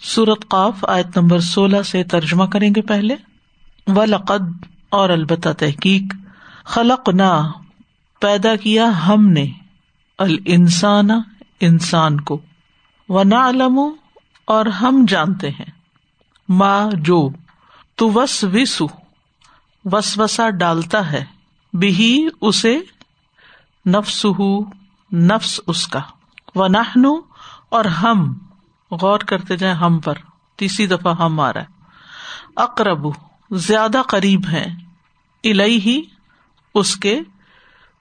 [0.00, 3.16] سورت قاف آیت نمبر سولہ سے ترجمہ کریں گے پہلے۔
[3.86, 6.14] و لقد اور البتہ تحقیق
[6.64, 7.52] خلق نہ
[8.20, 9.46] پیدا کیا ہم نے۔
[10.18, 11.08] السان
[11.60, 12.40] انسان کو۔
[13.08, 13.80] و نہ علم
[14.44, 15.70] اور ہم جانتے ہیں۔
[16.48, 17.28] ماں جو۔
[17.94, 18.86] تو وس وسو
[19.84, 21.24] وس وسا ڈالتا ہے۔
[21.72, 22.78] بھی اسے۔
[23.86, 24.26] نفس
[25.12, 26.00] نفس اس کا۔
[26.54, 27.08] و نہ
[27.68, 28.47] اور ہم۔
[28.90, 30.14] غور کرتے جائیں ہم پر۔
[30.56, 31.66] تیسری دفعہ ہم آ رہا ہے۔
[32.56, 33.06] اقرب
[33.50, 34.66] زیادہ قریب ہے
[35.44, 36.02] الہی ہی
[36.74, 37.20] اس کے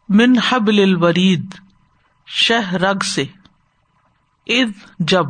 [0.09, 1.55] من حبل الورید،
[2.27, 3.23] شہ رگ سے۔
[4.47, 5.25] اد جب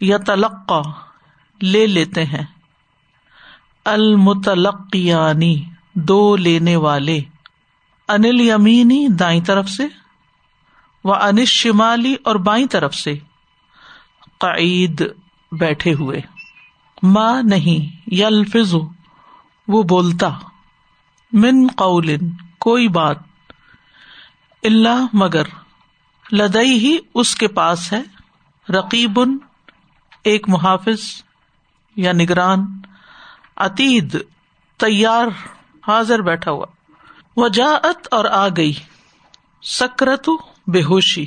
[0.00, 0.82] یا تلقا
[1.62, 2.46] لے لیتے ہیں۔
[3.84, 7.20] المتلقیانی، دو لینے والے۔
[8.08, 9.86] انل یمینی دائیں طرف سے،
[11.04, 13.14] و انش شمالی اور بائیں طرف سے۔
[14.44, 15.02] قعید
[15.52, 16.20] بیٹھے ہوئے۔
[17.02, 18.74] ماں نہیں، یلفظ،
[19.68, 20.28] وہ بولتا۔
[21.32, 22.16] من قول،
[22.58, 23.16] کوئی بات۔
[24.62, 25.42] اللہ مگر
[26.32, 28.02] لدئی ہی اس کے پاس ہے۔
[28.72, 29.20] رقیب،
[30.24, 31.22] ایک محافظ
[31.96, 32.80] یا نگران۔
[33.56, 34.16] عتید،
[34.76, 35.26] تیار،
[35.88, 36.66] حاضر بیٹھا ہوا۔
[37.36, 38.72] وجاعت اور آ گئی۔
[39.62, 40.28] سکرت
[40.66, 41.26] بے ہوشی۔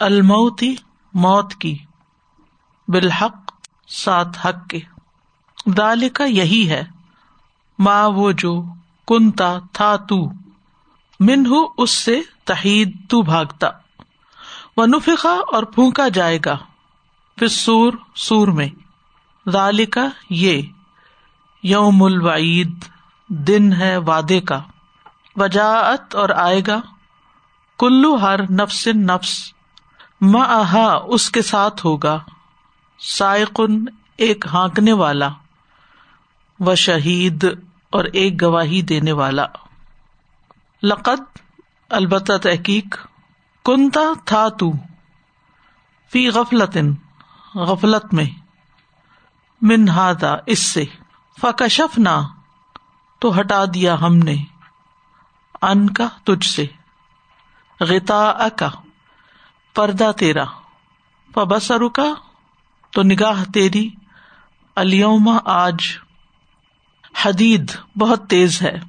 [0.00, 0.74] الموتی
[1.14, 1.78] موت کی۔
[2.88, 3.52] بالحق
[3.88, 4.78] سات حق کے۔
[5.66, 6.82] دال کا یہی ہے
[7.78, 8.62] ماں وہ جو
[9.08, 10.28] کنتا تھا تو
[11.20, 13.68] من ہو اس سے تحید تو بھاگتا۔
[14.76, 16.58] و نفقا اور پھونکا جائے گا۔
[17.36, 18.68] پھر سور سور میں۔
[19.50, 20.62] دال کا یہ،
[21.62, 22.84] یوم الوعید،
[23.28, 24.60] دن ہے وعدے کا۔
[25.36, 26.80] وجاعت اور آئے گا۔
[27.78, 29.52] کلو ہر نفس نفس
[30.20, 32.18] مہا اس کے ساتھ ہوگا۔
[32.98, 33.84] سائقن
[34.18, 35.28] ایک ہانکنے والا
[36.60, 37.44] و شہید
[37.90, 39.46] اور ایک گواہی دینے والا۔
[40.82, 41.38] لقت
[41.90, 43.06] البتہ تحقیق،
[43.64, 44.72] کنتا تھا تو۔
[46.12, 46.76] فی غفلت
[47.54, 48.24] غفلت میں۔
[49.62, 50.84] منہادا اس سے۔
[51.40, 52.28] فکشف نہ
[53.18, 54.36] تو ہٹا دیا ہم نے۔
[55.62, 56.66] ان کا تجھ سے۔
[57.80, 58.70] غتا کا
[59.74, 60.44] پردہ تیرا۔
[61.34, 62.14] پبسر کا
[62.96, 63.90] تو نگاہ تیری
[64.76, 65.76] الیوما آج۔
[67.24, 68.80] حدید بہت تیز ہے۔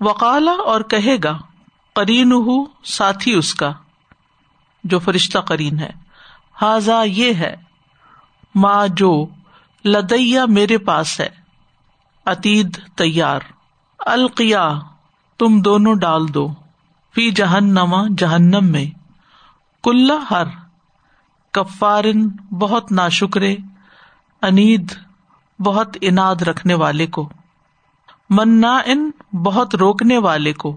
[0.00, 1.38] وکالا اور کہے گا
[1.94, 2.32] کرین
[2.84, 3.72] ساتھی اس کا،
[4.84, 5.90] جو فرشتہ کرین ہے۔
[6.62, 7.56] حاضا یہ ہے
[8.54, 9.26] ماں جو
[9.84, 11.28] لدیا میرے پاس ہے۔
[12.26, 13.40] عتید تیار۔
[13.98, 14.68] القیا،
[15.38, 16.48] تم دونوں ڈال دو۔
[17.14, 18.86] فی جہنما جہنم میں۔
[19.82, 20.67] کل ہر۔
[21.52, 22.28] کفارن
[22.58, 23.56] بہت نا شکرے
[24.42, 24.92] انید
[25.58, 27.30] بہت اناد رکھنے والے کو
[28.30, 30.76] منا ان بہت روکنے والے کو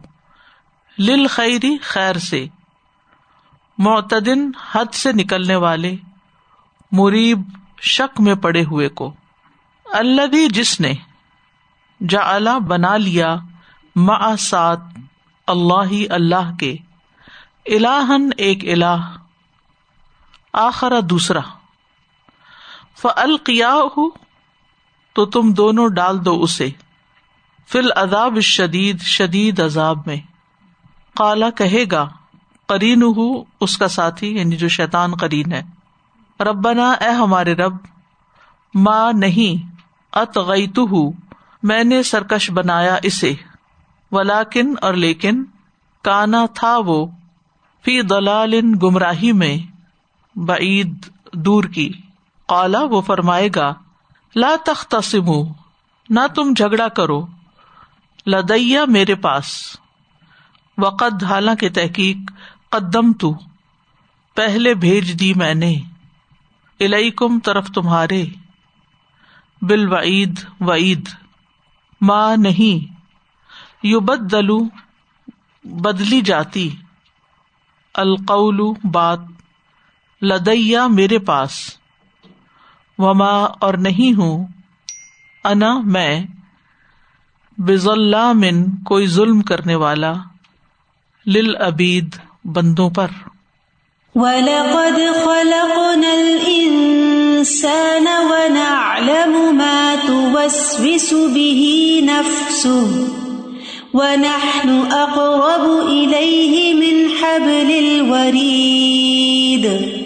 [0.99, 2.47] لل خیری خیر سے،
[3.77, 5.95] معتدن حد سے نکلنے والے،
[6.91, 7.41] مریب
[7.81, 9.13] شک میں پڑے ہوئے کو۔
[9.85, 10.93] اللہ جس نے
[12.09, 13.35] جا بنا لیا
[14.39, 14.79] سات
[15.47, 16.75] اللہ ہی اللہ کے
[17.65, 19.20] الہن ایک الہ۔
[20.53, 21.39] آخرا دوسرا۔
[22.97, 24.09] ف القیا ہو
[25.13, 26.69] تو تم دونوں ڈال دو اسے۔
[27.67, 30.15] فل اداب شدید شدید عذاب میں۔
[31.15, 32.09] کالا کہے گا
[32.69, 35.63] کرین ہوں اس کا ساتھی یعنی جو شیتان کرین ہے۔
[36.39, 37.73] ربنا، اے ہمارے رب
[38.73, 39.71] ماں نہیں
[40.13, 40.37] ات
[40.77, 41.11] ہوں
[41.63, 43.33] میں نے سرکش بنایا اسے۔
[44.11, 45.43] ولاکن اور لیکن،
[46.03, 47.05] کانا تھا وہ۔
[47.85, 48.53] فی دلال
[48.83, 49.70] گمراہی میں۔
[50.35, 51.91] بعید دور کی۔
[52.47, 53.73] کالا وہ فرمائے گا،
[54.35, 54.95] لا تخت
[56.09, 57.25] نہ تم جھگڑا کرو،
[58.27, 59.77] لدیا میرے پاس۔
[60.77, 62.17] وقت حالانکہ تحقیق
[62.69, 63.33] قدم تو
[64.35, 65.75] پہلے بھیج دی میں نے۔
[67.15, 68.25] کم طرف تمہارے۔
[69.61, 71.09] بال وعید۔ وعید
[72.01, 72.93] ماں نہیں
[73.83, 74.59] یو بد دلو
[75.63, 76.69] بدلی جاتی۔
[77.93, 79.19] القول، بات۔
[80.21, 81.51] لدیا میرے پاس۔
[82.97, 84.47] وما اور نہیں ہوں۔
[85.43, 86.23] انا میں۔
[87.57, 87.87] بز
[88.33, 90.13] من کوئی ظلم کرنے والا۔
[91.25, 93.07] لل ابید بندوں پر۔
[94.15, 103.07] وَلَقَدْ خَلَقْنَا الْإِنسَانَ وَنَعْلَمُ مَا تُوَسْوِسُ بِهِ نَفْسُهُ۔
[103.93, 110.00] وَنَحْنُ أَقْرَبُ إِلَيْهِ مِنْ حَبْلِ الْوَرِيدِ۔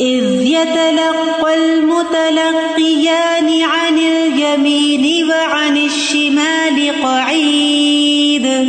[0.00, 8.68] إذ يتلقى المتلقيان عن اليمين وعن الشمال قعيد.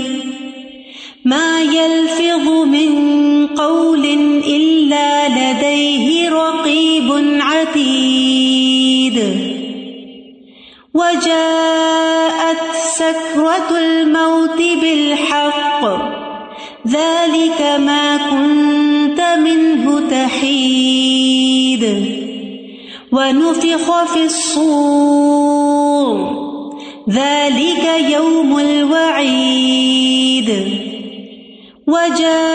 [1.25, 2.91] ما يلفظ من
[3.47, 4.05] قول
[4.47, 9.23] إلا لديه رقيب عتيد.
[10.93, 15.85] وجاءت سكرة الموت بالحق.
[16.87, 18.50] ذلك ما كنت
[23.21, 25.71] ونفخ في الصور.
[27.09, 30.49] ذلك يوم الوعيد.
[31.87, 32.50] وجاء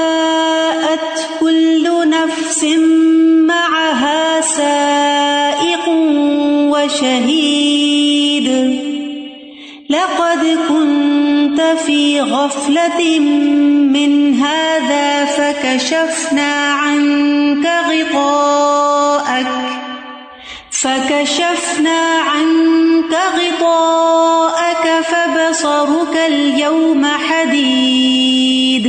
[26.27, 28.87] اليوم حديد.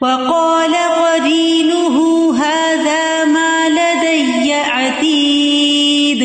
[0.00, 1.96] وقال قرينه
[2.34, 6.22] هذا ما لدي عتيد.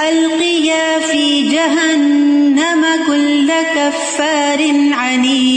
[0.00, 4.58] القيا في جهنم كل كفار
[4.92, 5.51] عنيد.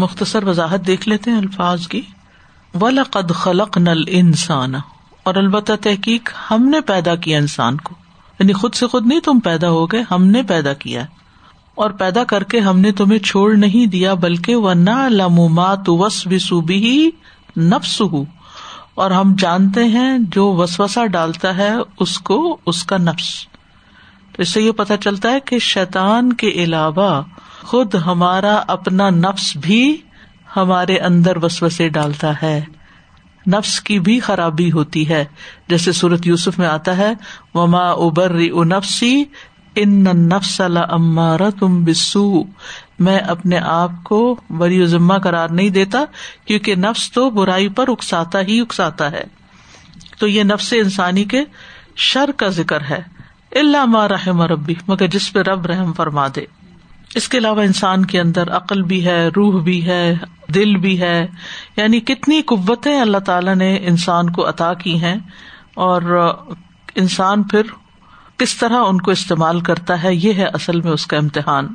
[0.00, 2.00] مختصر وضاحت دیکھ لیتے ہیں الفاظ کی۔
[2.80, 4.76] وَلَقَدْ خَلَقْنَا الْإِنسَانَ۔
[5.22, 7.94] اور البتہ تحقیق ہم نے پیدا کیا انسان کو۔
[8.38, 11.04] یعنی خود سے خود نہیں تم پیدا ہو گئے، ہم نے پیدا کیا۔
[11.74, 16.26] اور پیدا کر کے ہم نے تمہیں چھوڑ نہیں دیا، بلکہ وہ نہ لمات وس
[16.26, 17.10] بسوبی
[17.56, 18.24] نفس ہو
[18.94, 23.46] اور ہم جانتے ہیں جو وسوسا ڈالتا ہے اس کو، اس کا نفس۔
[24.32, 27.22] تو اس سے یہ پتا چلتا ہے کہ شیطان کے علاوہ
[27.62, 29.96] خود ہمارا اپنا نفس بھی
[30.56, 32.64] ہمارے اندر وسوسے ڈالتا ہے۔
[33.46, 35.24] نفس کی بھی خرابی ہوتی ہے۔
[35.68, 37.12] جیسے سورت یوسف میں آتا ہے،
[37.54, 38.34] وما ابر
[38.66, 39.24] نفسی
[39.74, 40.60] ان نفس
[40.90, 42.42] امارا تم بسو
[42.98, 46.04] میں اپنے آپ کو بری و ذمہ قرار نہیں دیتا،
[46.44, 49.24] کیونکہ نفس تو برائی پر اکساتا ہی اکساتا ہے۔
[50.18, 51.44] تو یہ نفس انسانی کے
[51.96, 53.02] شر کا ذکر ہے۔
[53.52, 56.59] اللہ رحم ربی مگر جس پہ رب رحم فرما دے۔
[57.14, 60.16] اس کے علاوہ انسان کے اندر عقل بھی ہے، روح بھی ہے،
[60.54, 61.26] دل بھی ہے
[61.76, 65.16] یعنی کتنی قوتیں اللہ تعالی نے انسان کو عطا کی ہیں
[65.74, 66.02] اور
[66.94, 67.62] انسان پھر
[68.36, 71.68] کس طرح ان کو استعمال کرتا ہے، یہ ہے اصل میں اس کا امتحان۔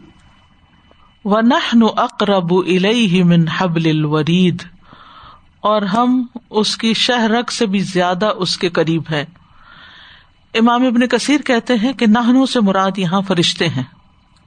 [1.25, 2.51] و نہ اقرب
[3.25, 4.63] من حبل الورید
[5.61, 9.25] اور ہم اس کی شہ رگ سے بھی زیادہ اس کے قریب ہے
[10.53, 13.83] امام ابن کثیر کہتے ہیں کہ نہنوں سے مراد یہاں فرشتے ہیں۔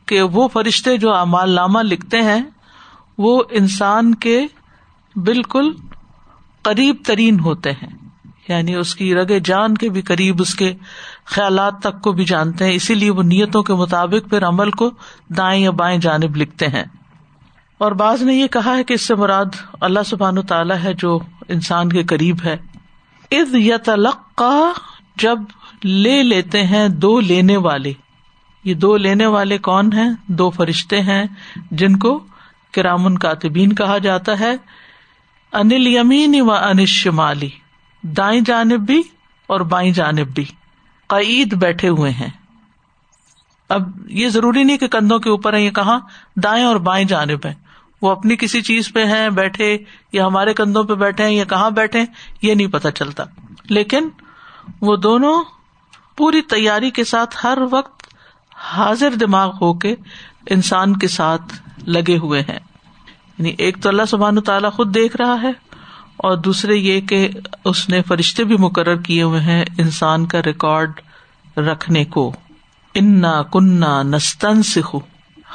[0.08, 2.42] کہ وہ فرشتے جو امال نامہ لکھتے ہیں،
[3.18, 4.46] وہ انسان کے
[5.16, 5.72] بالکل
[6.62, 8.08] قریب ترین ہوتے ہیں۔
[8.48, 10.74] یعنی اس کی رگ جان کے بھی قریب، اس کے
[11.24, 14.90] خیالات تک کو بھی جانتے ہیں۔ اسی لیے وہ نیتوں کے مطابق پھر عمل کو
[15.36, 16.84] دائیں یا بائیں جانب لکھتے ہیں۔
[17.78, 19.44] اور بعض نے یہ کہا ہے کہ اس سے مراد
[19.80, 22.56] اللہ سبحان تعالیٰ ہے جو انسان کے قریب ہے۔
[23.30, 24.72] از یا
[25.16, 25.38] جب
[25.84, 27.92] لے لیتے ہیں دو لینے والے۔
[28.68, 31.24] یہ دو لینے والے کون ہیں؟ دو فرشتے ہیں
[31.70, 32.26] جن کو
[32.72, 34.56] کرامن کاتبین کہا جاتا ہے۔
[35.52, 37.48] انل یمین و انش شمالی،
[38.02, 39.02] دائیں جانب بھی
[39.46, 40.44] اور بائیں جانب بھی۔
[41.06, 42.30] قید بیٹھے ہوئے ہیں۔
[43.68, 46.00] اب یہ ضروری نہیں کہ کندھوں کے اوپر ہے یہ کہاں؟
[46.36, 47.54] دائیں اور بائیں جانب ہے
[48.02, 49.78] وہ اپنی کسی چیز پہ ہیں، بیٹھے
[50.12, 52.04] یا ہمارے کندھوں پہ بیٹھے ہیں یا کہاں بیٹھے
[52.42, 53.24] یہ نہیں پتا چلتا۔
[53.64, 54.08] لیکن
[54.80, 55.42] وہ دونوں
[56.16, 58.07] پوری تیاری کے ساتھ ہر وقت
[58.58, 59.94] حاضر دماغ ہو کے
[60.50, 61.42] انسان کے ساتھ
[61.88, 62.58] لگے ہوئے ہیں۔
[63.38, 65.50] یعنی ایک تو اللہ سبحان تعالیٰ خود دیکھ رہا ہے
[66.16, 67.28] اور دوسرے یہ کہ
[67.64, 70.92] اس نے فرشتے بھی مقرر کیے ہوئے ہیں انسان کا ریکارڈ
[71.56, 72.32] رکھنے کو۔
[72.94, 75.00] انا کنہ نستن سکھو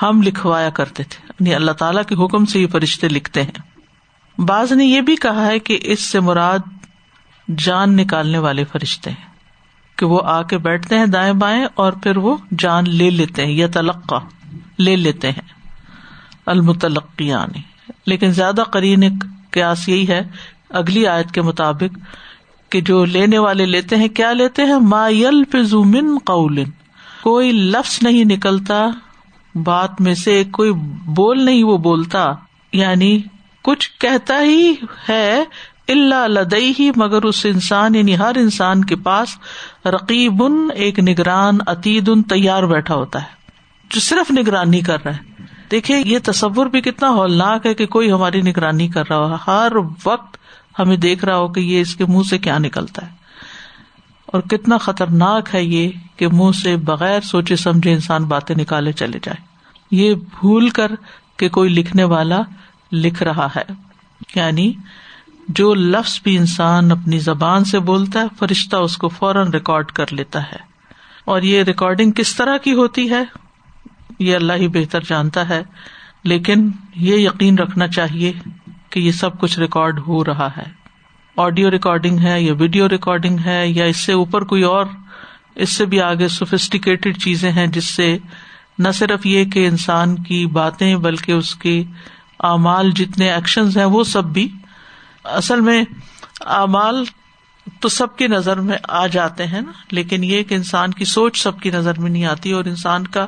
[0.01, 3.59] ہم لکھوایا کرتے تھے۔ یعنی اللہ تعالیٰ کے حکم سے یہ فرشتے لکھتے ہیں۔
[4.41, 6.59] بعض نے یہ بھی کہا ہے کہ اس سے مراد
[7.57, 9.32] جان نکالنے والے فرشتے ہیں۔
[10.03, 13.53] کہ وہ آ کے بیٹھتے ہیں دائیں بائیں اور پھر وہ جان لے لیتے ہیں
[13.53, 14.19] یا تلقہ
[14.79, 15.51] لے لیتے ہیں
[16.45, 17.61] المتلقیانی
[18.05, 19.03] لیکن زیادہ قرین
[19.51, 20.21] قیاس یہی ہے
[20.69, 21.97] اگلی آیت کے مطابق
[22.69, 26.63] کہ جو لینے والے لیتے ہیں، کیا لیتے ہیں؟ ما یل فضومن قول۔
[27.23, 28.87] کوئی لفظ نہیں نکلتا،
[29.55, 30.71] بات میں سے کوئی
[31.15, 32.31] بول نہیں وہ بولتا
[32.73, 33.19] یعنی
[33.61, 34.73] کچھ کہتا ہی
[35.09, 35.43] ہے
[35.87, 39.29] اللہ لدئی ہی مگر اس انسان یعنی ہر انسان کے پاس
[39.85, 40.43] رقیب
[40.75, 43.27] ایک نگران، عتید ان تیار بیٹھا ہوتا ہے،
[43.89, 48.11] جو صرف نگرانی کر رہا ہے۔ دیکھیے، یہ تصور بھی کتنا ہولناک ہے کہ کوئی
[48.11, 49.71] ہماری نگرانی کر رہا ہو، ہر
[50.05, 50.37] وقت
[50.79, 53.11] ہمیں دیکھ رہا ہو کہ یہ اس کے منہ سے کیا نکلتا ہے۔
[54.25, 59.19] اور کتنا خطرناک ہے یہ کہ منہ سے بغیر سوچے سمجھے انسان باتیں نکالے چلے
[59.23, 59.41] جائے۔
[59.91, 60.91] یہ بھول کر
[61.37, 62.41] کہ کوئی لکھنے والا
[62.91, 63.73] لکھ رہا ہے۔
[64.35, 64.73] یعنی
[65.47, 70.05] جو لفظ بھی انسان اپنی زبان سے بولتا ہے، فرشتہ اس کو فوراً ریکارڈ کر
[70.11, 70.57] لیتا ہے۔
[71.25, 73.23] اور یہ ریکارڈنگ کس طرح کی ہوتی ہے؟
[74.19, 75.63] یہ اللہ ہی بہتر جانتا ہے۔
[76.23, 78.33] لیکن یہ یقین رکھنا چاہیے
[78.89, 80.63] کہ یہ سب کچھ ریکارڈ ہو رہا ہے۔
[81.37, 84.85] آڈیو ریکارڈنگ ہے یا ویڈیو ریکارڈنگ ہے یا اس سے اوپر کوئی اور،
[85.55, 88.17] اس سے بھی آگے سوفسٹیکیٹڈ چیزیں ہیں جس سے
[88.79, 91.83] نہ صرف یہ کہ انسان کی باتیں بلکہ اس کے
[92.39, 94.49] اعمال جتنے ایکشن ہیں وہ سب بھی
[95.25, 95.83] اصل میں
[96.41, 97.03] اعمال
[97.79, 101.41] تو سب کی نظر میں آ جاتے ہیں نا، لیکن یہ کہ انسان کی سوچ
[101.43, 103.25] سب کی نظر میں نہیں آتی اور انسان کا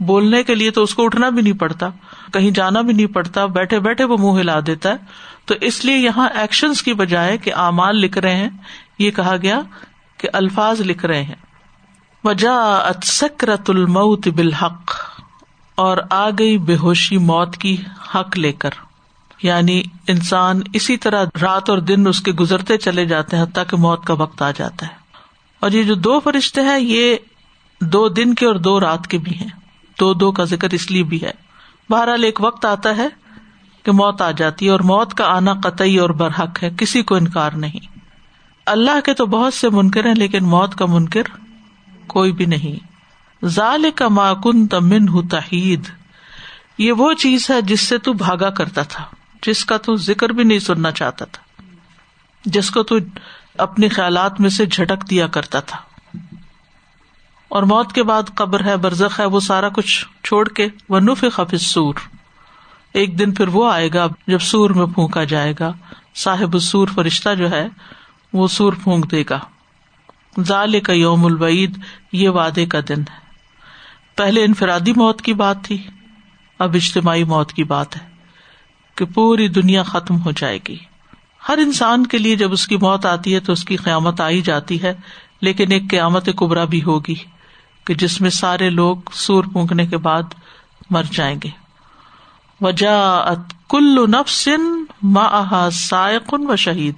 [0.00, 1.88] بولنے کے لیے تو اس کو اٹھنا بھی نہیں پڑتا،
[2.32, 5.96] کہیں جانا بھی نہیں پڑتا، بیٹھے بیٹھے وہ منہ ہلا دیتا ہے۔ تو اس لیے
[5.96, 8.48] یہاں ایکشن کی بجائے کہ اعمال لکھ رہے ہیں،
[8.98, 9.60] یہ کہا گیا
[10.18, 11.40] کہ الفاظ لکھ رہے ہیں۔
[12.24, 14.94] وجہ سکرت الموت بالحق،
[15.78, 17.76] اور آ گئی بے ہوشی موت کی
[18.14, 18.70] حق لے کر۔
[19.42, 23.76] یعنی انسان اسی طرح رات اور دن اس کے گزرتے چلے جاتے ہیں حتیٰ کہ
[23.76, 24.92] موت کا وقت آ جاتا ہے۔
[25.60, 27.16] اور یہ جو دو فرشتے ہیں، یہ
[27.80, 29.48] دو دن کے اور دو رات کے بھی ہیں۔
[30.00, 31.30] دو دو کا ذکر اس لیے بھی ہے۔
[31.90, 33.08] بہرحال ایک وقت آتا ہے
[33.82, 37.14] کہ موت آ جاتی ہے اور موت کا آنا قطعی اور برحق ہے، کسی کو
[37.14, 37.98] انکار نہیں۔
[38.66, 41.22] اللہ کے تو بہت سے منکر ہیں، لیکن موت کا منکر
[42.06, 42.86] کوئی بھی نہیں۔
[43.46, 45.88] ظال کا ماکن تمن ہُ تحید۔
[46.78, 49.04] یہ وہ چیز ہے جس سے تو بھاگا کرتا تھا۔
[49.46, 51.62] جس کا تو ذکر بھی نہیں سننا چاہتا تھا۔
[52.44, 52.96] جس کو تو
[53.58, 55.78] اپنے خیالات میں سے جھٹک دیا کرتا تھا۔
[57.48, 61.24] اور موت کے بعد قبر ہے، برزخ ہے، وہ سارا کچھ چھوڑ کے وہ نف
[61.32, 61.94] خفظ سور
[62.92, 65.72] ایک دن پھر وہ آئے گا جب سور میں پھونکا جائے گا۔
[66.16, 67.68] صاحب سور فرشتہ جو ہے،
[68.32, 69.38] وہ سور پھونک دے گا۔
[70.40, 71.78] ظال کا یوم البعید
[72.12, 73.18] یہ وعدے کا دن ہے۔
[74.16, 75.86] پہلے انفرادی موت کی بات تھی،
[76.58, 78.11] اب اجتماعی موت کی بات ہے۔
[78.94, 80.78] کہ پوری دنیا ختم ہو جائے گی۔
[81.48, 84.40] ہر انسان کے لیے جب اس کی موت آتی ہے تو اس کی قیامت آئی
[84.40, 84.94] جاتی ہے،
[85.40, 87.14] لیکن ایک قیامت کبرا بھی ہوگی
[87.84, 90.22] کہ جس میں سارے لوگ سور پونکنے کے بعد
[90.90, 91.48] مر جائیں گے۔
[92.60, 93.34] وجا
[93.68, 96.94] کل نفسن ما سائقن و شہید۔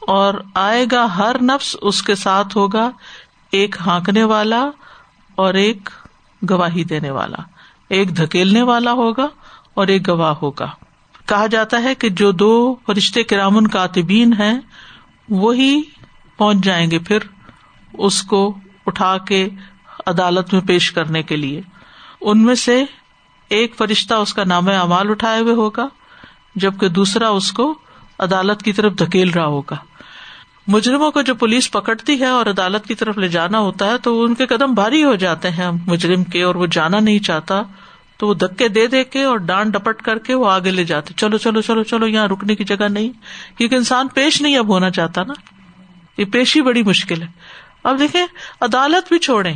[0.00, 2.90] اور آئے گا ہر نفس اس کے ساتھ ہوگا،
[3.52, 4.70] ایک ہانکنے والا
[5.34, 5.90] اور ایک
[6.50, 7.42] گواہی دینے والا۔
[7.88, 9.26] ایک دھکیلنے والا ہوگا
[9.74, 10.66] اور ایک گواہ ہوگا۔
[11.30, 14.60] کہا جاتا ہے کہ جو دو فرشتے کرامن کاتبین ہیں،
[15.28, 15.82] وہی
[16.36, 17.18] پہنچ جائیں گے پھر
[17.92, 19.48] اس کو اٹھا کے
[20.06, 21.60] عدالت میں پیش کرنے کے لیے۔
[22.20, 22.84] ان میں سے
[23.48, 25.88] ایک فرشتہ اس کا نام امال اٹھائے ہوئے ہوگا،
[26.54, 27.78] جبکہ دوسرا اس کو
[28.18, 29.76] عدالت کی طرف دھکیل رہا ہوگا۔
[30.66, 34.22] مجرموں کو جو پولیس پکڑتی ہے اور عدالت کی طرف لے جانا ہوتا ہے، تو
[34.22, 37.62] ان کے قدم بھاری ہو جاتے ہیں۔ مجرم کے اور وہ جانا نہیں چاہتا۔
[38.20, 41.14] تو وہ دھکے دے دے کے اور ڈانٹ ڈپٹ کر کے وہ آگے لے جاتے۔
[41.16, 43.10] چلو چلو چلو چلو، یہاں رکنے کی جگہ نہیں۔
[43.58, 45.32] کیونکہ انسان پیش نہیں اب ہونا چاہتا نا۔
[46.16, 47.26] یہ پیشی بڑی مشکل ہے۔
[47.84, 48.26] اب دیکھیں،
[48.60, 49.52] عدالت بھی چھوڑے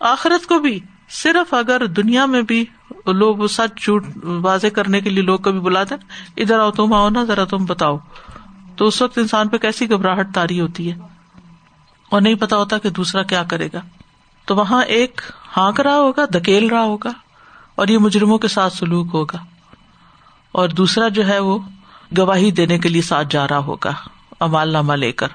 [0.00, 2.64] آخرت کو بھی صرف اگر دنیا میں بھی
[3.06, 5.94] لوگ سچ جھوٹ واضح کرنے کے لیے لوگ کبھی بلاتے
[6.36, 7.98] ادھر آؤ، تم آؤ نا، ذرا تم بتاؤ۔
[8.76, 10.96] تو اس وقت انسان پہ کیسی گھبراہٹ تاری ہوتی ہے۔
[12.10, 13.80] اور نہیں پتا ہوتا کہ دوسرا کیا کرے گا۔
[14.44, 15.20] تو وہاں ایک
[15.56, 17.10] ہانک رہا ہوگا، دھکیل رہا ہوگا۔
[17.82, 19.44] اور یہ مجرموں کے ساتھ سلوک ہوگا۔
[20.52, 21.58] اور دوسرا جو ہے وہ
[22.18, 23.92] گواہی دینے کے لیے ساتھ جا رہا ہوگا،
[24.40, 25.26] امال نامہ لے کر۔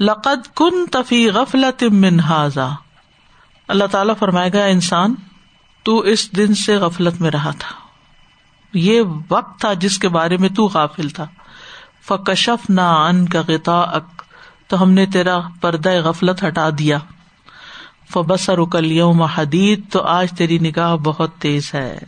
[0.00, 2.68] لقد کن تفی غفلت منہذا
[3.68, 5.14] اللہ تعالیٰ فرمائے گا انسان،
[5.82, 7.72] تو اس دن سے غفلت میں رہا تھا۔
[8.72, 11.26] یہ وقت تھا جس کے بارے میں تو غافل تھا۔
[12.08, 14.22] فکشف نہ ان کا غتا اک
[14.66, 16.98] تو ہم نے تیرا پردہ غفلت ہٹا دیا۔
[18.12, 21.98] فبسر کل یوم حدید، تو آج تیری نگاہ بہت تیز ہے۔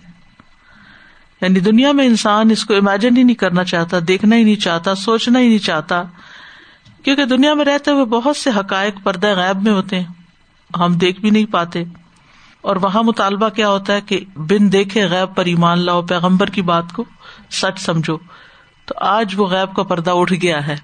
[1.41, 4.95] یعنی دنیا میں انسان اس کو امیجن ہی نہیں کرنا چاہتا، دیکھنا ہی نہیں چاہتا،
[4.95, 6.03] سوچنا ہی نہیں چاہتا۔
[7.05, 10.07] کیونکہ دنیا میں رہتے ہوئے بہت سے حقائق پردہ غائب میں ہوتے ہیں۔
[10.81, 11.85] ہم دیکھ بھی نہیں پاتے۔
[12.61, 16.63] اور وہاں مطالبہ کیا ہوتا ہے کہ بن دیکھے غیب پر ایمان لاؤ، پیغمبر کی
[16.63, 17.05] بات کو
[17.51, 18.19] سچ سمجھو۔
[18.85, 20.77] تو آج وہ غیب کا پردہ اٹھ گیا ہے۔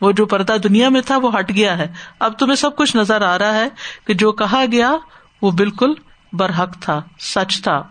[0.00, 3.22] وہ جو پردہ دنیا میں تھا وہ ہٹ گیا ہے۔ اب تمہیں سب کچھ نظر
[3.22, 3.68] آ رہا ہے
[4.06, 4.92] کہ جو کہا گیا
[5.42, 5.92] وہ بالکل
[6.32, 7.82] برحق تھا، سچ تھا۔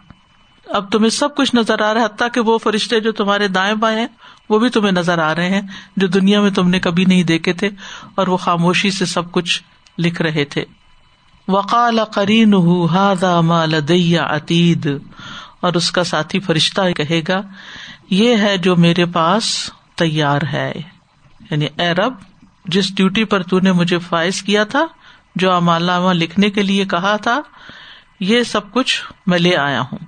[0.68, 3.76] اب تمہیں سب کچھ نظر آ رہا ہے، حتیٰ کہ وہ فرشتے جو تمہارے دائیں
[3.76, 4.08] بائیں
[4.50, 5.62] وہ بھی تمہیں نظر آ رہے ہیں،
[5.98, 7.70] جو دنیا میں تم نے کبھی نہیں دیکھے تھے
[8.16, 9.64] اور وہ خاموشی سے سب کچھ
[9.98, 10.66] لکھ رہے تھے۔
[11.48, 12.52] وقال قرین
[13.42, 14.88] مالدیا عتید
[15.60, 17.42] اور اس کا ساتھی فرشتہ کہے گا،
[18.10, 20.99] یہ ہے جو میرے پاس تیار ہے۔
[21.52, 22.14] یعنی اے رب،
[22.66, 24.86] جس ڈیوٹی پر تو نے مجھے فائز کیا تھا،
[25.36, 27.40] جو امالامہ لکھنے کے لیے کہا تھا،
[28.20, 30.00] یہ سب کچھ میں لے آیا ہوں۔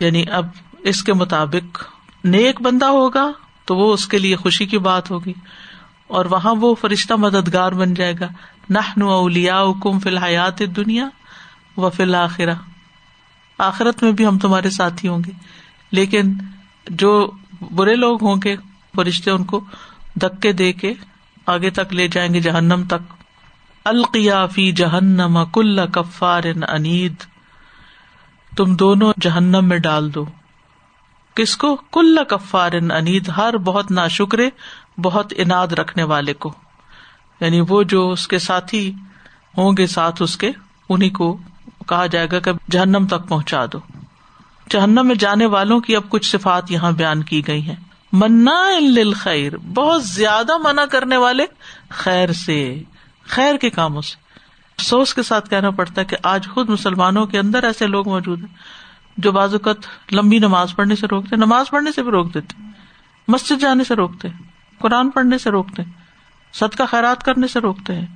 [0.00, 0.46] یعنی اب
[0.84, 1.82] اس کے مطابق
[2.24, 3.30] نیک بندہ ہوگا
[3.64, 5.32] تو وہ اس کے لیے خوشی کی بات ہوگی،
[6.06, 8.28] اور وہاں وہ فرشتہ مددگار بن جائے گا۔
[8.70, 11.08] نہ اولیا حکم فی الحیات دنیا
[11.76, 12.54] و فی الآخرہ
[13.58, 15.32] آخرت میں بھی ہم تمہارے ساتھی ہوں گے،
[15.92, 16.32] لیکن
[16.90, 17.10] جو
[17.70, 18.56] برے لوگ ہوں گے،
[18.96, 19.60] فرشتے ان کو
[20.16, 20.94] دکے دے کے
[21.46, 23.12] آگے تک لے جائیں گے جہنم تک۔
[23.84, 27.14] القیا فی جہنم کل کفار انید۔
[28.56, 30.24] تم دونوں جہنم میں ڈال دو۔
[31.34, 34.50] کس کو؟ کل کفار انید، ہر بہت نا شکرے
[35.02, 36.54] بہت اناد رکھنے والے کو۔
[37.40, 38.92] یعنی وہ جو اس کے ساتھی
[39.58, 40.50] ہوں گے، ساتھ اس کے
[40.88, 41.36] انہیں کو
[41.88, 43.78] کہا جائے گا کہ جہنم تک پہنچا دو۔
[44.70, 47.85] جہنم میں جانے والوں کی اب کچھ صفات یہاں بیان کی گئی ہیں۔
[48.16, 48.68] منا
[49.16, 51.46] خیر بہت زیادہ منع کرنے والے
[51.90, 52.82] خیر سے،
[53.24, 54.14] خیر کے کاموں سے۔
[54.78, 58.40] افسوس کے ساتھ کہنا پڑتا ہے کہ آج خود مسلمانوں کے اندر ایسے لوگ موجود
[58.40, 58.54] ہیں
[59.16, 59.76] جو بعض اوقات
[60.12, 62.62] لمبی نماز پڑھنے سے روکتے نماز پڑھنے سے بھی روک دیتے
[63.28, 64.28] مسجد جانے سے روکتے
[64.78, 65.82] قرآن پڑھنے سے روکتے
[66.52, 68.06] صدقہ خیرات کرنے سے روکتے ہیں۔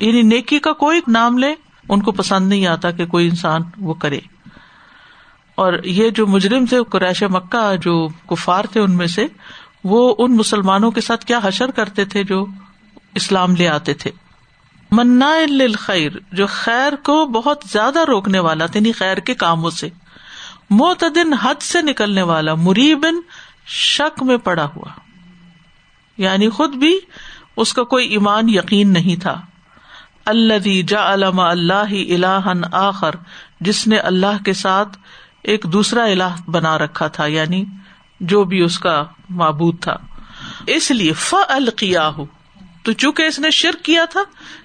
[0.00, 1.54] یعنی نیکی کا کوئی نام لے،
[1.88, 4.20] ان کو پسند نہیں آتا کہ کوئی انسان وہ کرے۔
[5.56, 9.26] اور یہ جو مجرم تھے، قریش مکہ جو کفار تھے ان میں سے،
[9.84, 12.46] وہ ان مسلمانوں کے ساتھ کیا حشر کرتے تھے جو
[13.14, 14.10] اسلام لے آتے تھے؟
[14.90, 15.34] منا
[15.78, 19.88] خیر جو خیر کو بہت زیادہ روکنے والا تھا یعنی خیر کے کاموں سے،
[20.70, 23.14] معتدن حد سے نکلنے والا مریبن
[23.66, 24.88] شک میں پڑا ہوا۔
[26.16, 26.98] یعنی خود بھی
[27.56, 29.40] اس کا کوئی ایمان یقین نہیں تھا۔
[30.26, 33.14] اللہ جا علم اللہ الہن آخر،
[33.60, 34.98] جس نے اللہ کے ساتھ
[35.46, 37.64] ایک دوسرا الہ بنا رکھا تھا یعنی
[38.20, 39.96] جو بھی اس کا معبود تھا۔
[40.66, 42.26] اس لیے ف القیا ہو
[42.82, 44.20] تو چونکہ اس نے شرک کیا تھا،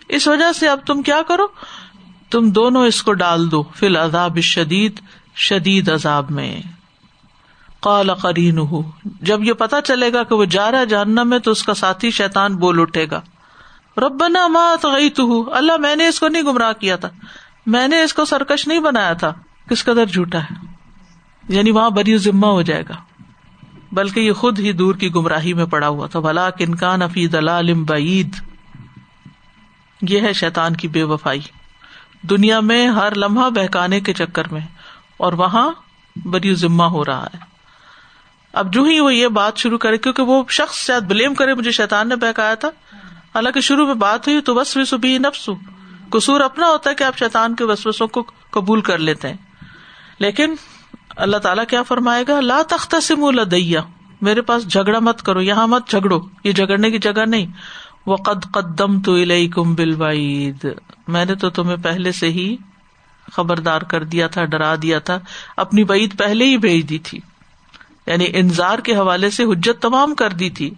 [0.09, 1.47] اس وجہ سے اب تم کیا کرو؟
[2.29, 4.99] تم دونوں اس کو ڈال دو، فی العذاب شدید
[5.35, 6.61] شدید عذاب میں۔
[7.79, 8.91] قال قرین ہو
[9.21, 12.11] جب یہ پتا چلے گا کہ وہ جا رہا جاننا میں، تو اس کا ساتھی
[12.11, 13.21] شیتان بول اٹھے گا۔
[13.97, 17.09] ربنا مات گئی تو اللہ میں نے اس کو نہیں گمراہ کیا تھا۔
[17.65, 19.33] میں نے اس کو سرکش نہیں بنایا تھا۔
[19.69, 20.70] کس قدر جھوٹا ہے۔
[21.51, 22.95] یعنی وہاں بری ذمہ ہو جائے گا۔
[23.91, 27.73] بلکہ یہ خود ہی دور کی گمراہی میں پڑا ہوا تھا۔ بھلا کنکان افی دلال
[27.73, 28.35] بعید
[30.01, 31.41] یہ ہے شیتان کی بے وفائی۔
[32.21, 34.61] دنیا میں ہر لمحہ بہکانے کے چکر میں۔
[35.17, 35.71] اور وہاں
[36.25, 37.37] بری ذمہ ہو رہا ہے۔
[38.53, 41.71] اب جو ہی وہ یہ بات شروع کرے، کیونکہ وہ شخص شاید بلیم کرے، مجھے
[41.71, 42.67] شیتان نے بہکایا تھا۔
[43.35, 45.53] حالانکہ شروع میں بات ہوئی، تو بس بھی نفسو
[46.09, 49.37] قصور اپنا ہوتا ہے کہ آپ شیتان کے وسوسوں کو قبول کر لیتے ہیں۔
[50.19, 50.55] لیکن
[51.15, 53.81] اللہ تعالیٰ کیا فرمائے گا؟ لا تخت سے لدیا۔
[54.21, 57.45] میرے پاس جھگڑا مت کرو، یہاں مت جھگڑو۔ یہ جھگڑنے کی جگہ نہیں۔
[58.05, 59.17] وہ قد قدم تو
[59.55, 59.95] کم بل
[61.07, 62.55] میں نے تو تمہیں پہلے سے ہی
[63.33, 65.19] خبردار کر دیا تھا، ڈرا دیا تھا۔
[65.57, 67.19] اپنی بعید پہلے ہی بھیج دی تھی۔
[68.07, 70.71] یعنی انضار کے حوالے سے حجت تمام کر دی تھی۔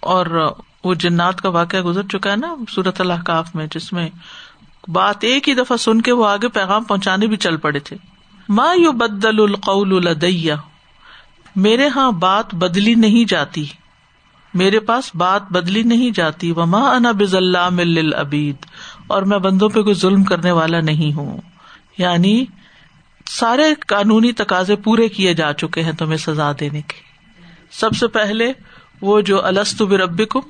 [0.00, 0.52] اور
[0.84, 4.08] وہ جنات کا واقعہ گزر چکا ہے نا سورت اللہ کاف میں، جس میں
[4.88, 7.96] بات ایک ہی دفعہ سن کے وہ آگے پیغام پہنچانے بھی چل پڑے تھے۔
[8.48, 10.56] ماں یو بدل القول الدیا
[11.56, 13.66] میرے یہاں بات بدلی نہیں جاتی۔
[14.54, 18.56] میرے پاس بات بدلی نہیں جاتی۔ وہ ماں انا بز اللہ ابید
[19.06, 21.40] اور میں بندوں پہ کوئی ظلم کرنے والا نہیں ہوں۔
[21.98, 22.44] یعنی
[23.26, 27.00] سارے قانونی تقاضے پورے کیے جا چکے ہیں تمہیں سزا دینے کے۔
[27.70, 28.52] سب سے پہلے
[29.00, 30.40] وہ جو السط بربی کو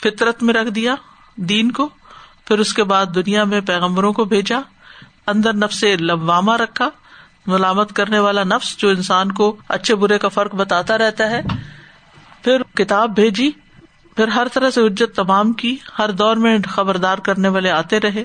[0.00, 0.94] فطرت میں رکھ دیا
[1.36, 1.88] دین کو،
[2.44, 4.60] پھر اس کے بعد دنیا میں پیغمبروں کو بھیجا۔
[5.26, 6.88] اندر نفس لواما رکھا،
[7.46, 11.42] ملامت کرنے والا نفس جو انسان کو اچھے برے کا فرق بتاتا رہتا ہے،
[12.42, 13.50] پھر کتاب بھیجی،
[14.16, 18.24] پھر ہر طرح سے اجت تمام کی، ہر دور میں خبردار کرنے والے آتے رہے،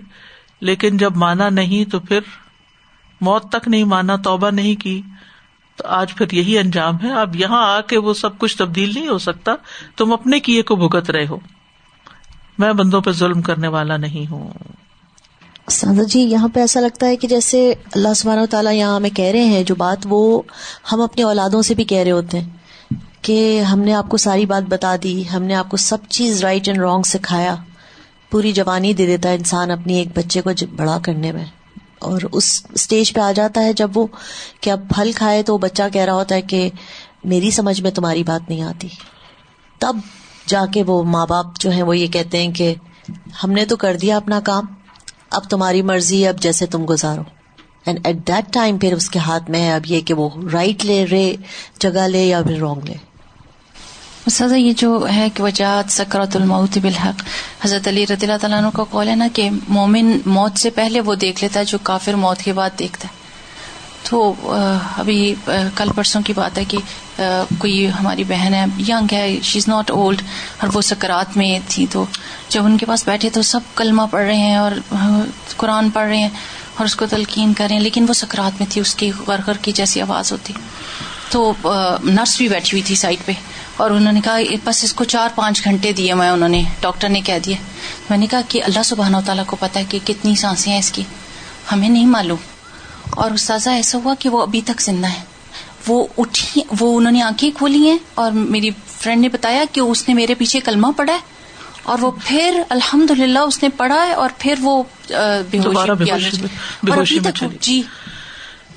[0.61, 2.19] لیکن جب مانا نہیں تو پھر
[3.21, 5.01] موت تک نہیں مانا، توبہ نہیں کی،
[5.75, 9.07] تو آج پھر یہی انجام ہے۔ اب یہاں آ کے وہ سب کچھ تبدیل نہیں
[9.07, 9.51] ہو سکتا،
[9.95, 11.37] تم اپنے کیے کو بھگت رہے ہو۔
[12.57, 14.49] میں بندوں پہ ظلم کرنے والا نہیں ہوں۔
[15.67, 19.09] سادہ جی یہاں پہ ایسا لگتا ہے کہ جیسے اللہ سبحانہ و تعالیٰ یہاں ہمیں
[19.09, 20.41] کہہ رہے ہیں، جو بات وہ
[20.91, 22.49] ہم اپنی اولادوں سے بھی کہہ رہے ہوتے ہیں
[23.21, 26.41] کہ ہم نے آپ کو ساری بات بتا دی، ہم نے آپ کو سب چیز
[26.41, 27.55] رائٹ اینڈ رانگ سکھایا،
[28.31, 31.45] پوری جوانی دے دیتا ہے انسان اپنی ایک بچے کو بڑا کرنے میں۔
[31.99, 34.07] اور اس اسٹیج پہ آ جاتا ہے جب وہ
[34.61, 36.69] کہ اب پھل کھائے تو وہ بچہ کہہ رہا ہوتا ہے کہ
[37.23, 38.87] میری سمجھ میں تمہاری بات نہیں آتی۔
[39.79, 39.95] تب
[40.47, 42.73] جا کے وہ ماں باپ جو ہے وہ یہ کہتے ہیں کہ
[43.43, 44.65] ہم نے تو کر دیا اپنا کام
[45.29, 47.21] اب تمہاری مرضی ہے، اب جیسے تم گزارو۔
[47.85, 50.85] اینڈ ایٹ دیٹ ٹائم پھر اس کے ہاتھ میں ہے اب یہ کہ وہ رائٹ
[50.85, 51.35] لے، رے،
[51.79, 52.93] جگہ لے یا پھر رانگ لے۔
[54.29, 57.23] سزا یہ جو ہے کہ وجات سکرت الموت بالحق،
[57.65, 61.01] حضرت علی رضی اللہ تعالیٰ عنہ کا قول ہے نا کہ مومن موت سے پہلے
[61.01, 63.16] وہ دیکھ لیتا ہے جو کافر موت کے بعد دیکھتا ہے۔
[64.09, 64.33] تو
[64.97, 65.35] ابھی
[65.75, 66.77] کل پرسوں کی بات ہے کہ
[67.57, 70.21] کوئی ہماری بہن ہے ینگ ہے شی از ناٹ اولڈ
[70.57, 72.05] اور وہ سکرات میں تھی، تو
[72.49, 74.71] جب ان کے پاس بیٹھے تو سب کلمہ پڑھ رہے ہیں اور
[75.57, 76.29] قرآن پڑھ رہے ہیں
[76.75, 79.57] اور اس کو تلقین کر رہے ہیں، لیکن وہ سکرات میں تھی، اس کی غر
[79.61, 80.53] کی جیسی آواز ہوتی۔
[81.29, 81.53] تو
[82.03, 83.31] نرس بھی بیٹھی ہوئی تھی سائڈ پہ
[83.77, 87.09] اور انہوں نے کہا بس اس کو چار پانچ گھنٹے دیے میں، انہوں نے، ڈاکٹر
[87.09, 87.57] نے کہہ دیا۔
[88.09, 90.79] میں نے کہا کہ اللہ سبحانہ و تعالیٰ کو پتا ہے کہ کتنی سانسیں ہیں
[90.79, 91.03] اس کی۔
[91.71, 92.56] ہمیں نہیں معلوم۔
[93.17, 95.21] اور استاذہ ایسا ہوا کہ وہ ابھی تک زندہ ہے۔
[95.87, 100.07] وہ اٹھی وہ انہوں نے آنکھیں کھولی ہیں اور میری فرینڈ نے بتایا کہ اس
[100.07, 101.19] نے میرے پیچھے کلمہ پڑا ہے
[101.83, 104.83] اور وہ پھر الحمد للہ اس نے پڑھا ہے اور پھر وہ
[107.61, 107.81] جی۔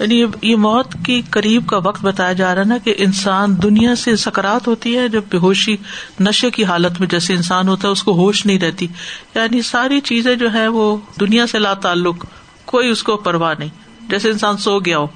[0.01, 3.95] یعنی یہ موت کی قریب کا وقت بتایا جا رہا ہے نا کہ انسان دنیا
[3.95, 5.77] سے سکرات ہوتی ہے جب بے ہوشی
[6.21, 8.87] نشے کی حالت میں جیسے انسان ہوتا ہے اس کو ہوش نہیں رہتی۔
[9.35, 12.25] یعنی ساری چیزیں جو ہے وہ دنیا سے لا تعلق
[12.65, 15.07] کوئی اس کو پرواہ نہیں۔ جیسے انسان سو گیا ہو۔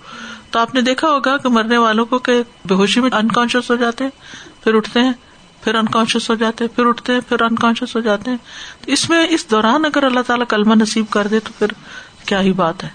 [0.51, 3.77] تو آپ نے دیکھا ہوگا کہ مرنے والوں کو کہ بے ہوشی میں انکانشیس ہو
[3.77, 4.11] جاتے ہیں،
[4.65, 5.13] پھر اٹھتے ہیں،
[5.65, 8.39] پھر انکانشیس ہو جاتے ہیں، پھر اٹھتے ہیں، پھر انکانشیس ہو جاتے ہیں۔
[8.81, 11.67] تو اس میں، اس دوران اگر اللہ تعالیٰ کلمہ نصیب کر دے تو پھر
[12.27, 12.89] کیا ہی بات ہے۔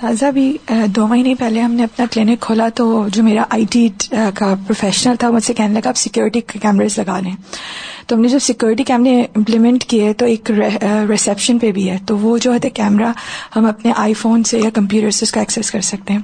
[0.00, 3.88] تازہ بھی دو مہینے پہلے ہم نے اپنا کلینک کھولا تو جو میرا آئی ٹی
[4.10, 7.36] کا پروفیشنل تھا، مجھ سے کہنے لگا آپ سیکورٹی کیمریز لگا لیں۔
[8.06, 10.50] تو ہم نے جب سیکورٹی کیمرے امپلیمنٹ کیے تو ایک
[11.08, 13.12] ریسیپشن پہ بھی ہے۔ تو وہ جو ہے کیمرہ
[13.56, 16.20] ہم اپنے آئی فون سے یا کمپیوٹر سے اس کا ایکسیس کر سکتے ہیں۔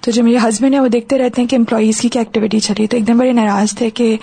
[0.00, 2.86] تو جو میرے ہسبینڈ ہیں، وہ دیکھتے رہتے ہیں کہ امپلائیز کی کیا ایکٹیویٹی چلی
[2.86, 4.16] تو ایک دم بڑے ناراض تھے کہ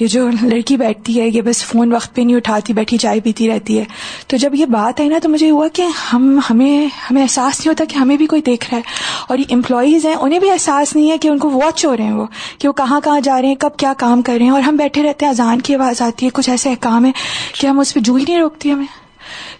[0.00, 3.48] یہ جو لڑکی بیٹھتی ہے، یہ بس فون وقت پہ نہیں اٹھاتی، بیٹھی چائے پیتی
[3.48, 3.84] رہتی ہے۔
[4.26, 7.68] تو جب یہ بات آئی نا، تو مجھے ہوا کہ ہم، ہمیں ہمیں احساس نہیں
[7.68, 8.82] ہوتا کہ ہمیں بھی کوئی دیکھ رہا ہے۔
[9.28, 12.04] اور یہ امپلائیز ہیں، انہیں بھی احساس نہیں ہے کہ ان کو واچ ہو رہے
[12.04, 12.26] ہیں وہ،
[12.58, 14.76] کہ وہ کہاں کہاں جا رہے ہیں، کب کیا کام کر رہے ہیں۔ اور ہم
[14.76, 17.10] بیٹھے رہتے ہیں، اذان کی آواز آتی ہے، کچھ ایسے کام ہے
[17.60, 18.86] کہ ہم اس پہ جو ہی نہیں روکتی ہمیں۔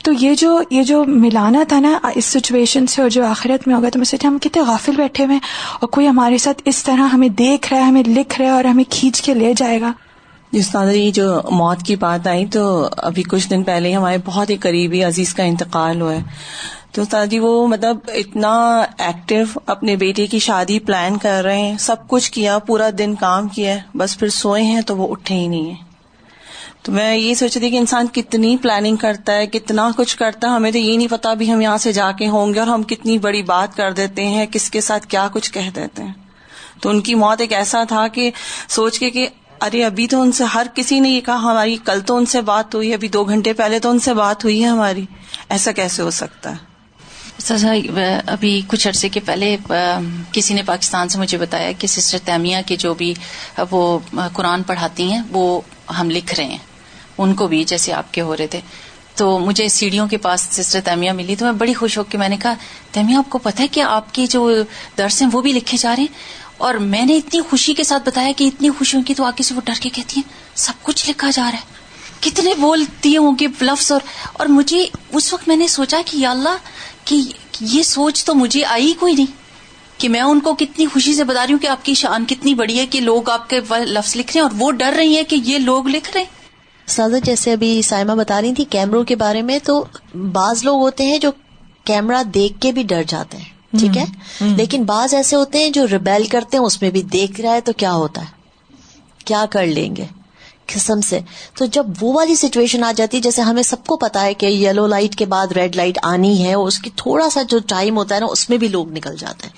[0.05, 3.75] تو یہ جو یہ جو ملانا تھا نا اس سچویشن سے اور جو آخرت میں
[3.75, 5.39] ہوگا، تو میں جی سوچا ہم کتنے غافل بیٹھے ہوئے
[5.81, 8.65] اور کوئی ہمارے ساتھ اس طرح ہمیں دیکھ رہا ہے، ہمیں لکھ رہا ہے اور
[8.65, 9.93] ہمیں کھینچ کے لے جائے گا؟
[10.53, 14.19] جس طرح یہ جو موت کی بات آئی، تو ابھی کچھ دن پہلے ہی ہمارے
[14.25, 16.23] بہت ہی قریبی عزیز کا انتقال ہوا ہے۔
[16.93, 21.97] تو جی وہ مطلب اتنا ایکٹیو اپنے بیٹے کی شادی پلان کر رہے ہیں، سب
[22.09, 25.71] کچھ کیا، پورا دن کام کیا بس پھر سوئے ہیں تو وہ اٹھے ہی نہیں
[25.71, 25.90] ہیں۔
[26.83, 30.53] تو میں یہ سوچ رہی کہ انسان کتنی پلاننگ کرتا ہے، کتنا کچھ کرتا ہے،
[30.53, 32.83] ہمیں تو یہ نہیں پتا بھی ہم یہاں سے جا کے ہوں گے اور ہم
[32.83, 36.13] کتنی بڑی بات کر دیتے ہیں، کس کے ساتھ کیا کچھ کہہ دیتے ہیں۔
[36.81, 38.31] تو ان کی موت ایک ایسا تھا کہ
[38.69, 39.29] سوچ کے کہ
[39.61, 42.41] ارے ابھی تو ان سے ہر کسی نے یہ کہا، ہماری کل تو ان سے
[42.41, 45.05] بات ہوئی، ابھی دو گھنٹے پہلے تو ان سے بات ہوئی ہے ہماری۔
[45.49, 46.71] ایسا کیسے ہو سکتا ہے؟
[48.27, 49.57] ابھی کچھ عرصے کے پہلے
[50.33, 53.15] کسی نے پاکستان سے مجھے بتایا کہ سسٹر تیمیہ کے جو بھی
[53.71, 53.99] وہ
[54.33, 55.61] قرآن پڑھاتی ہیں، وہ
[55.99, 56.59] ہم لکھ رہے ہیں۔
[57.23, 58.61] ان کو بھی جیسے آپ کے ہو رہے تھے۔
[59.15, 62.29] تو مجھے سیڑھیوں کے پاس سسٹر تیمیہ ملی تو میں بڑی خوش ہو کے میں
[62.29, 62.55] نے کہا،
[62.93, 64.51] تیمیہ، آپ کو پتا ہے کہ آپ کے جو
[64.99, 66.15] درس ہیں وہ بھی لکھے جا رہے ہیں؟
[66.57, 69.43] اور میں نے اتنی خوشی کے ساتھ بتایا کہ اتنی خوشی ہوں گی تو آگے
[69.43, 71.79] سے وہ ڈر کے کہتی ہیں، سب کچھ لکھا جا رہا ہے۔
[72.21, 74.01] کتنے بولتی ہوں گے لفظ اور
[74.33, 76.57] اور مجھے اس وقت میں نے سوچا کہ یا اللہ،
[77.05, 77.17] کہ
[77.61, 79.33] یہ سوچ تو مجھے آئی کوئی نہیں
[79.99, 82.55] کہ میں ان کو کتنی خوشی سے بتا رہی ہوں کہ آپ کی شان کتنی
[82.55, 85.23] بڑی ہے کہ لوگ آپ کے لفظ لکھ رہے ہیں اور وہ ڈر رہی ہیں
[85.23, 86.40] کہ یہ لوگ لکھ رہے ہیں۔
[86.91, 89.85] سازا جیسے ابھی سائمہ بتا رہی تھی کیمروں کے بارے میں تو
[90.33, 91.31] بعض لوگ ہوتے ہیں جو
[91.85, 94.05] کیمرہ دیکھ کے بھی ڈر جاتے ہیں ٹھیک ہے؟
[94.57, 97.61] لیکن بعض ایسے ہوتے ہیں جو ریبیل کرتے ہیں اس میں بھی دیکھ رہا ہے
[97.61, 98.27] تو کیا ہوتا ہے؟
[99.25, 100.05] کیا کر لیں گے؟
[100.67, 101.21] قسم سے۔
[101.55, 104.47] تو جب وہ والی سچویشن آ جاتی ہے جیسے ہمیں سب کو پتا ہے کہ
[104.47, 107.97] یلو لائٹ کے بعد ریڈ لائٹ آنی ہے اور اس کی تھوڑا سا جو ٹائم
[107.97, 109.55] ہوتا ہے نا اس میں بھی لوگ نکل جاتے ہیں۔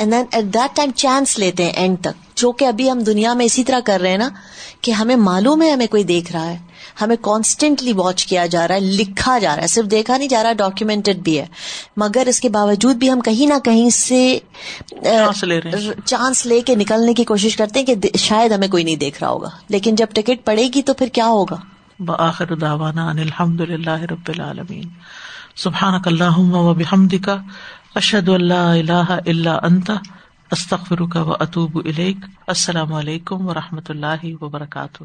[0.00, 3.34] And then at that time chance لیتے ہیں اینڈ تک۔ جو کہ ابھی ہم دنیا
[3.34, 4.28] میں اسی طرح کر رہے ہیں نا
[4.80, 6.58] کہ ہمیں معلوم ہے ہمیں کوئی دیکھ رہا ہے۔
[7.00, 10.42] ہمیں کانسٹینٹلی واچ کیا جا رہا ہے لکھا جا رہا ہے۔ صرف دیکھا نہیں جا
[10.42, 11.46] رہا ڈاکیومینٹڈ بھی ہے۔
[11.96, 14.38] مگر اس کے باوجود بھی ہم کہیں نہ کہیں سے
[16.04, 19.30] چانس لے کے نکلنے کی کوشش کرتے ہیں کہ شاید ہمیں کوئی نہیں دیکھ رہا
[19.30, 21.56] ہوگا۔ لیکن جب ٹکٹ پڑے گی تو پھر کیا ہوگا؟
[21.98, 24.84] بآخر دعوانا ان الحمد للہ رب العالمین۔
[25.56, 27.30] سبحانک اللہم و بحمدک۔
[27.94, 29.90] اشد اللہ اللہ الا انت
[30.50, 31.78] استغفرک و اطوب
[32.46, 35.04] السلام علیکم و رحمۃ اللہ وبرکاتہ۔